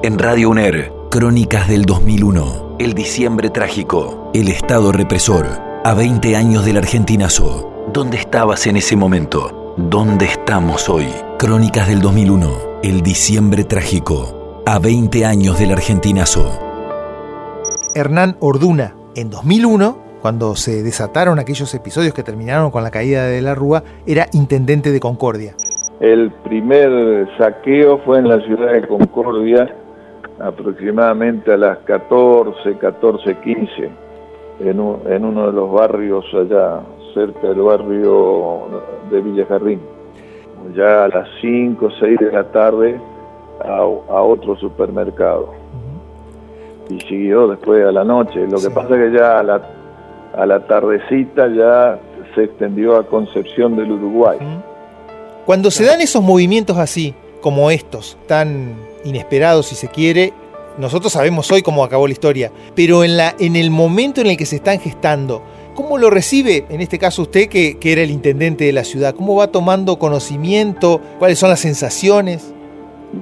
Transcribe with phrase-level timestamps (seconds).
[0.00, 2.76] En Radio UNER, Crónicas del 2001.
[2.78, 4.30] El diciembre trágico.
[4.32, 5.46] El Estado represor.
[5.84, 7.88] A 20 años del argentinazo.
[7.92, 9.74] ¿Dónde estabas en ese momento?
[9.76, 11.08] ¿Dónde estamos hoy?
[11.36, 12.48] Crónicas del 2001.
[12.84, 14.62] El diciembre trágico.
[14.66, 16.48] A 20 años del argentinazo.
[17.92, 23.42] Hernán Orduna, en 2001, cuando se desataron aquellos episodios que terminaron con la caída de
[23.42, 25.56] la Rúa, era intendente de Concordia.
[26.00, 29.68] El primer saqueo fue en la ciudad de Concordia,
[30.40, 33.90] aproximadamente a las 14, 14, 15,
[34.60, 36.80] en, uno de los barrios allá,
[37.14, 39.80] cerca del barrio de Villa Jardín.
[40.74, 43.00] Ya a las 5, 6 de la tarde
[43.64, 45.52] a, otro supermercado.
[46.88, 48.46] Y siguió después a la noche.
[48.46, 49.62] Lo que pasa es que ya a la,
[50.36, 51.98] a la tardecita ya
[52.34, 54.38] se extendió a Concepción del Uruguay.
[55.44, 58.74] Cuando se dan esos movimientos así, como estos, tan
[59.04, 60.32] inesperados si se quiere,
[60.78, 64.36] nosotros sabemos hoy cómo acabó la historia, pero en, la, en el momento en el
[64.36, 65.42] que se están gestando,
[65.74, 69.14] ¿cómo lo recibe, en este caso usted, que, que era el intendente de la ciudad?
[69.14, 71.00] ¿Cómo va tomando conocimiento?
[71.18, 72.54] ¿Cuáles son las sensaciones?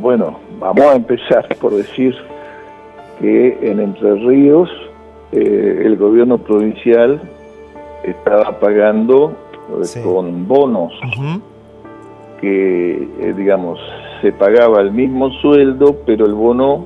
[0.00, 2.14] Bueno, vamos a empezar por decir
[3.20, 4.68] que en Entre Ríos
[5.32, 7.20] eh, el gobierno provincial
[8.02, 9.36] estaba pagando
[9.82, 10.92] eh, con bonos
[12.40, 13.78] que, eh, digamos,
[14.20, 16.84] se pagaba el mismo sueldo, pero el bono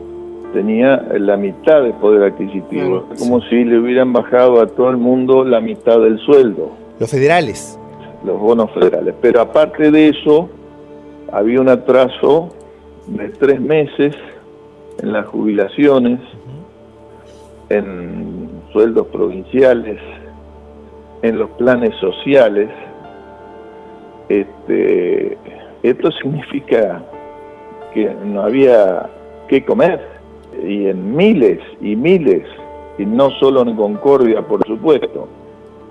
[0.53, 5.45] tenía la mitad de poder adquisitivo, como si le hubieran bajado a todo el mundo
[5.45, 6.71] la mitad del sueldo.
[6.99, 7.79] Los federales.
[8.25, 9.15] Los bonos federales.
[9.21, 10.49] Pero aparte de eso,
[11.33, 12.55] había un atraso
[13.07, 14.15] de tres meses
[15.01, 16.21] en las jubilaciones,
[17.69, 20.01] en sueldos provinciales,
[21.23, 22.71] en los planes sociales,
[24.29, 25.39] este,
[25.83, 27.03] esto significa
[27.93, 29.09] que no había
[29.49, 30.01] que comer.
[30.63, 32.45] Y en miles y miles
[32.99, 35.29] y no solo en Concordia por supuesto.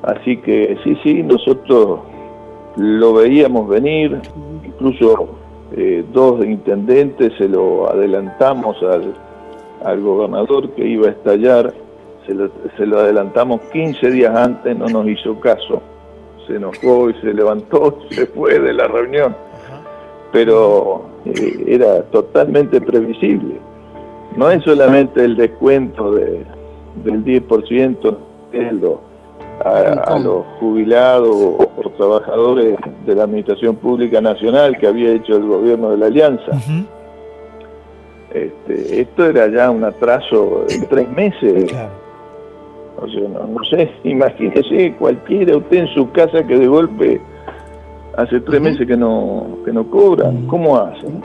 [0.03, 1.99] Así que sí sí nosotros
[2.75, 4.19] lo veíamos venir.
[4.63, 5.29] Incluso
[5.75, 9.13] eh, dos intendentes se lo adelantamos al,
[9.83, 11.73] al gobernador que iba a estallar.
[12.25, 15.81] Se lo, se lo adelantamos 15 días antes no nos hizo caso.
[16.45, 19.35] Se enojó y se levantó, se fue de la reunión.
[20.31, 23.59] Pero eh, era totalmente previsible.
[24.35, 26.45] No es solamente el descuento de,
[27.03, 28.17] del 10%
[29.65, 31.67] a, a los jubilados o
[31.97, 36.51] trabajadores de la Administración Pública Nacional que había hecho el gobierno de la Alianza.
[38.33, 41.73] este, esto era ya un atraso de tres meses.
[42.99, 47.21] O sea, no, sé, imagínese cualquiera usted en su casa que de golpe
[48.17, 50.45] hace tres meses que no, que no cobran.
[50.47, 51.21] ¿Cómo hacen?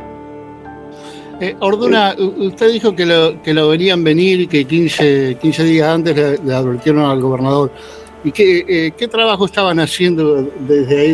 [1.40, 6.40] Eh, Orduna, usted dijo que lo, que lo verían venir, que 15, 15 días antes
[6.44, 7.72] le, advirtieron al gobernador.
[8.24, 11.12] ¿Y qué, eh, qué trabajo estaban haciendo desde ahí,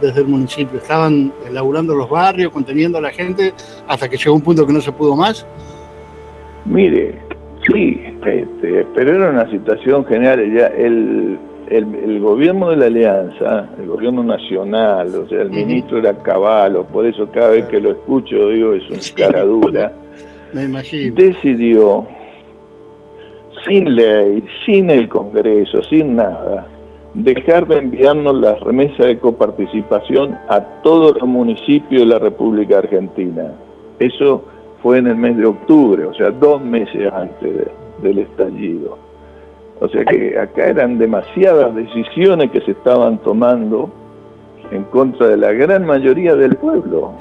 [0.00, 0.78] desde el, municipio?
[0.78, 3.54] ¿Estaban elaborando los barrios, conteniendo a la gente
[3.86, 5.46] hasta que llegó un punto que no se pudo más?
[6.64, 7.30] Mire,
[7.66, 10.52] Sí, este, pero era una situación general.
[10.52, 11.38] Ya el,
[11.70, 17.06] el, gobierno de la Alianza, el gobierno nacional, o sea, el ministro era Caballo, por
[17.06, 19.92] eso cada vez que lo escucho digo es una cara dura.
[20.52, 21.14] Me imagino.
[21.14, 22.06] Decidió,
[23.66, 26.66] sin ley, sin el Congreso, sin nada,
[27.14, 33.52] dejar de enviarnos las remesas de coparticipación a todos los municipios de la República Argentina.
[34.00, 34.44] Eso
[34.82, 37.68] fue en el mes de octubre, o sea, dos meses antes
[38.02, 39.09] del estallido.
[39.80, 43.90] O sea que acá eran demasiadas decisiones que se estaban tomando
[44.70, 47.12] en contra de la gran mayoría del pueblo.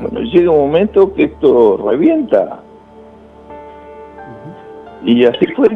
[0.00, 2.60] Bueno, llega un momento que esto revienta.
[5.04, 5.68] Y así fue.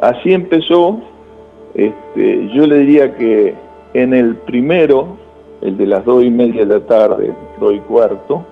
[0.00, 1.00] Así empezó.
[1.74, 3.54] Este, yo le diría que
[3.94, 5.16] en el primero,
[5.60, 8.44] el de las dos y media de la tarde, dos y cuarto,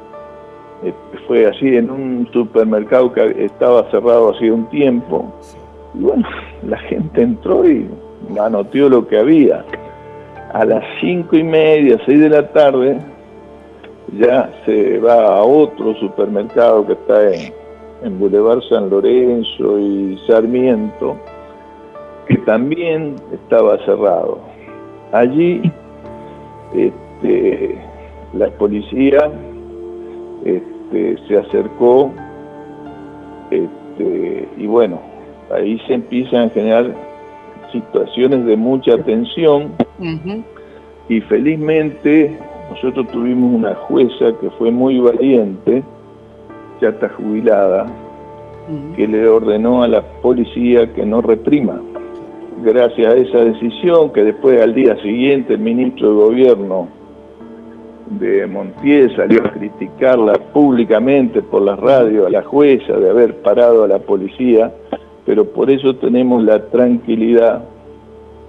[0.84, 0.93] eh,
[1.26, 5.32] fue así en un supermercado que estaba cerrado hacía un tiempo.
[5.94, 6.26] Y bueno,
[6.66, 7.88] la gente entró y
[8.38, 9.64] anoteó lo que había.
[10.52, 12.98] A las cinco y media, seis de la tarde,
[14.19, 17.52] ya se va a otro supermercado que está en,
[18.02, 21.16] en Boulevard San Lorenzo y Sarmiento,
[22.26, 24.38] que también estaba cerrado.
[25.12, 25.62] Allí
[26.75, 27.78] este,
[28.34, 29.31] la policía
[30.44, 32.12] este, se acercó
[33.50, 35.00] este, y bueno,
[35.52, 36.94] ahí se empiezan a generar
[37.73, 39.73] situaciones de mucha tensión.
[41.08, 42.38] Y felizmente
[42.70, 45.82] nosotros tuvimos una jueza que fue muy valiente
[46.81, 47.87] ya está jubilada,
[48.97, 51.81] que le ordenó a la policía que no reprima.
[52.62, 56.88] Gracias a esa decisión, que después al día siguiente el ministro de Gobierno
[58.11, 63.85] de Montiel salió a criticarla públicamente por la radio a la jueza de haber parado
[63.85, 64.73] a la policía,
[65.26, 67.62] pero por eso tenemos la tranquilidad,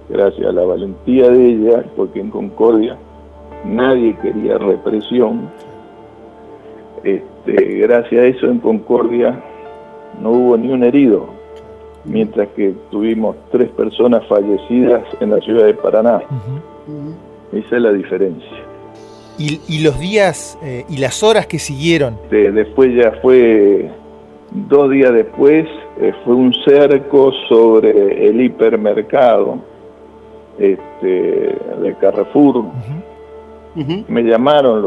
[0.09, 2.97] gracias a la valentía de ella, porque en Concordia
[3.65, 5.50] nadie quería represión.
[7.03, 9.44] Este, gracias a eso en Concordia
[10.21, 11.27] no hubo ni un herido,
[12.06, 16.21] mientras que tuvimos tres personas fallecidas en la ciudad de Paraná.
[17.51, 18.71] Esa es la diferencia.
[19.38, 22.19] ¿Y, los días eh, y las horas que siguieron?
[22.29, 23.89] después ya fue,
[24.51, 25.67] dos días después,
[26.01, 29.59] eh, fue un cerco sobre el hipermercado
[30.57, 32.65] este, de Carrefour.
[34.07, 34.81] Me llamaron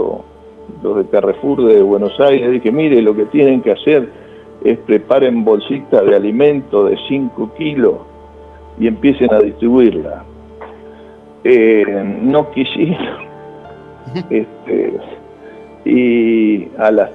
[0.83, 4.09] los de Carrefour de Buenos Aires, dije, mire, lo que tienen que hacer
[4.65, 7.95] es preparen bolsitas de alimento de 5 kilos
[8.81, 10.25] y empiecen a distribuirla.
[11.45, 11.85] Eh,
[12.23, 13.25] no quisieron.
[14.31, 14.99] Este,
[15.85, 17.11] y a las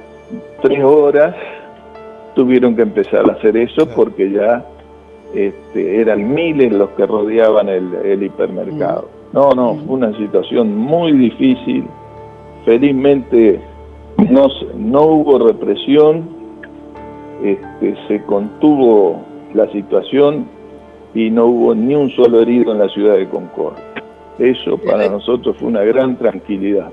[0.61, 1.35] 3 horas
[2.35, 4.65] tuvieron que empezar a hacer eso porque ya
[5.33, 9.03] este, eran miles los que rodeaban el, hipermercado.
[9.03, 9.35] Mm.
[9.35, 11.85] No, no, fue una situación muy difícil.
[12.65, 13.59] Felizmente
[14.29, 16.27] no, no hubo represión,
[17.43, 19.21] este, se contuvo
[19.53, 20.45] la situación
[21.13, 23.83] y no hubo ni un solo herido en la ciudad de Concordia.
[24.37, 26.91] Eso para nosotros fue una gran tranquilidad.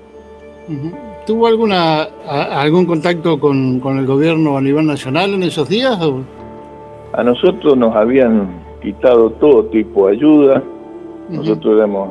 [1.27, 5.99] ¿Tuvo alguna algún contacto con, el gobierno a nivel nacional en esos días?
[7.13, 8.49] A nosotros nos habían
[8.83, 10.63] quitado todo tipo de ayuda.
[11.29, 12.11] Nosotros éramos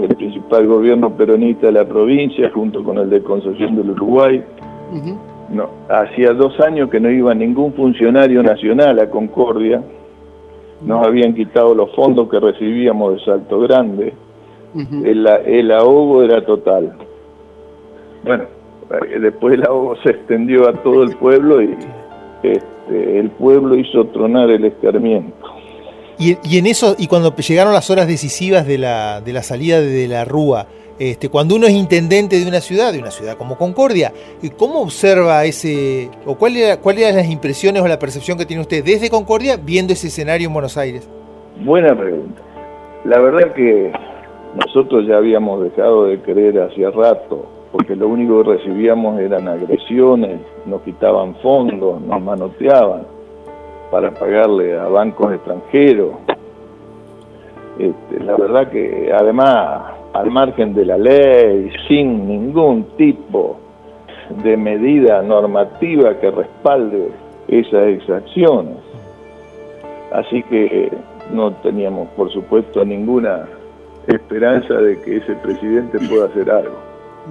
[0.00, 4.44] el principal gobierno peronista de la provincia, junto con el de Concepción del Uruguay.
[5.50, 9.82] No, hacía dos años que no iba ningún funcionario nacional a Concordia.
[10.82, 14.14] Nos habían quitado los fondos que recibíamos de Salto Grande.
[15.04, 16.92] el, el, ahogo era total.
[18.24, 18.44] Bueno,
[18.90, 21.76] eh, después el ahogo se extendió a todo el pueblo y
[22.42, 25.36] este, el pueblo hizo tronar el escarmiento.
[26.18, 29.80] Y, y, en eso, y cuando llegaron las horas decisivas de la, de la salida
[29.80, 30.66] de la Rúa,
[30.98, 34.12] este, cuando uno es intendente de una ciudad, de una ciudad como Concordia,
[34.56, 38.84] ¿cómo observa ese, o cuáles cuál eran las impresiones o la percepción que tiene usted
[38.84, 41.08] desde Concordia viendo ese escenario en Buenos Aires?
[41.64, 42.42] Buena pregunta.
[43.04, 43.92] La verdad que
[44.56, 50.40] nosotros ya habíamos dejado de creer hacía rato, porque lo único que recibíamos eran agresiones,
[50.66, 53.02] nos quitaban fondos, nos manoteaban
[53.90, 56.14] para pagarle a bancos extranjeros.
[57.78, 63.58] Este, la verdad que además al margen de la ley, sin ningún tipo
[64.42, 67.10] de medida normativa que respalde
[67.46, 68.76] esas exacciones.
[70.12, 70.90] Así que
[71.32, 73.46] no teníamos, por supuesto, ninguna
[74.06, 76.87] esperanza de que ese presidente pueda hacer algo.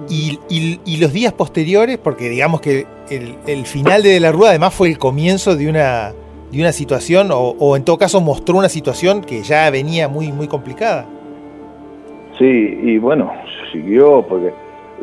[0.08, 4.88] Y, los días posteriores, porque digamos que el, final de, de la Rúa además fue
[4.88, 6.12] el comienzo de una,
[6.52, 10.32] de una situación, o, o, en todo caso mostró una situación que ya venía muy,
[10.32, 11.06] muy complicada.
[12.38, 13.32] Sí, y bueno,
[13.72, 14.52] siguió porque,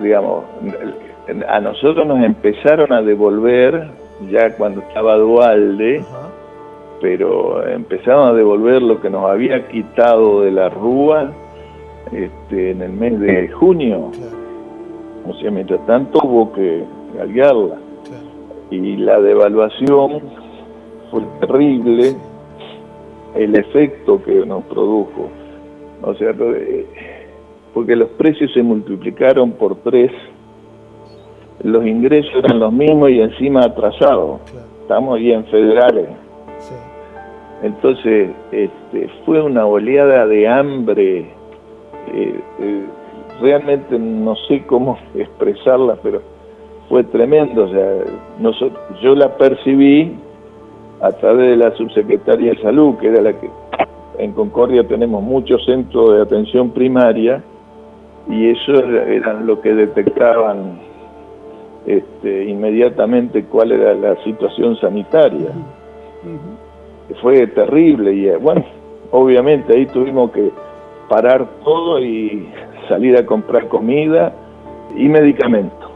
[0.01, 0.45] digamos,
[1.49, 3.89] a nosotros nos empezaron a devolver
[4.31, 6.03] ya cuando estaba Dualde,
[7.01, 11.31] pero empezaron a devolver lo que nos había quitado de la Rúa
[12.11, 14.11] este, en el mes de junio.
[15.27, 16.83] O sea, mientras tanto hubo que
[17.15, 17.77] galgarla.
[18.71, 20.21] Y la devaluación
[21.11, 22.15] fue terrible,
[23.35, 25.29] el efecto que nos produjo.
[26.01, 26.33] O sea,
[27.73, 30.11] porque los precios se multiplicaron por tres,
[31.63, 34.41] los ingresos eran los mismos y encima atrasados.
[34.81, 36.07] Estamos ahí en federales.
[37.63, 41.19] Entonces, este, fue una oleada de hambre,
[42.13, 42.85] eh, eh,
[43.41, 46.21] realmente no sé cómo expresarla, pero
[46.89, 47.65] fue tremendo.
[47.65, 47.91] O sea,
[49.01, 50.15] yo la percibí
[51.01, 53.49] a través de la subsecretaria de salud, que era la que
[54.19, 57.43] en Concordia tenemos muchos centros de atención primaria,
[58.27, 60.79] y eso era lo que detectaban
[61.85, 65.51] este, inmediatamente cuál era la situación sanitaria.
[67.21, 68.65] Fue terrible y eh, bueno,
[69.11, 70.51] obviamente ahí tuvimos que
[71.07, 72.49] parar todo y
[72.87, 74.33] salir a comprar comida
[74.95, 75.89] y medicamentos.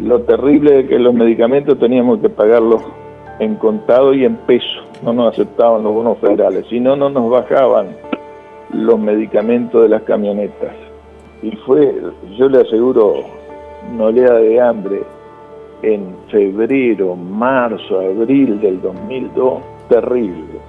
[0.00, 2.82] Lo terrible es que los medicamentos teníamos que pagarlos
[3.38, 7.30] en contado y en peso, no nos aceptaban los bonos federales, si no, no nos
[7.30, 7.88] bajaban
[8.72, 10.74] los medicamentos de las camionetas.
[11.42, 11.94] Y fue,
[12.38, 13.24] yo le aseguro,
[13.92, 15.02] una oleada de hambre.
[15.82, 20.60] en febrero, marzo, abril del 2002, terrible,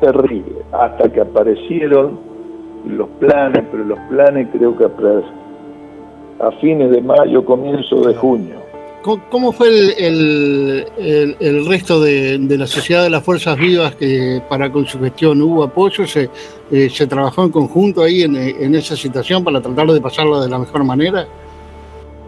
[0.00, 2.29] terrible, hasta que aparecieron
[2.86, 4.84] los planes, pero los planes creo que
[6.40, 8.60] a fines de mayo, comienzo de junio.
[9.02, 10.84] ¿Cómo fue el,
[11.40, 15.64] el, resto de, la sociedad de las fuerzas vivas que para con su gestión hubo
[15.64, 16.06] apoyo?
[16.06, 16.28] ¿Se,
[16.70, 20.50] eh, se trabajó en conjunto ahí en, en, esa situación para tratar de pasarla de
[20.50, 21.26] la mejor manera?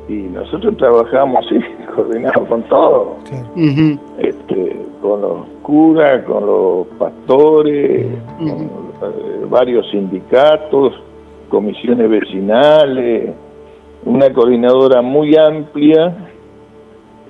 [0.08, 1.58] Y nosotros trabajamos, sí,
[1.94, 3.16] coordinados con todo,
[4.18, 8.06] este, con los curas, con los pastores,
[8.38, 8.70] con eh,
[9.48, 10.94] varios sindicatos,
[11.48, 13.30] comisiones vecinales,
[14.04, 16.14] una coordinadora muy amplia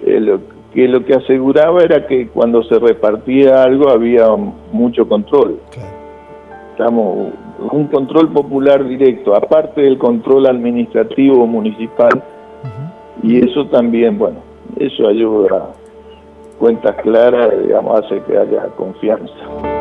[0.05, 0.41] eh, lo,
[0.73, 4.29] que lo que aseguraba era que cuando se repartía algo había
[4.73, 5.61] mucho control.
[6.73, 7.29] Estamos
[7.71, 12.23] un control popular directo, aparte del control administrativo municipal,
[13.23, 14.39] y eso también, bueno,
[14.79, 15.69] eso ayuda,
[16.59, 19.72] cuentas claras, digamos, hace que haya confianza.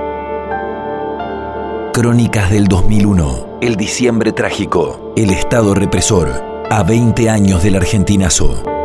[1.94, 8.81] Crónicas del 2001, el diciembre trágico, el Estado represor, a 20 años del argentinazo.